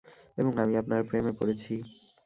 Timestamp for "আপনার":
0.77-1.01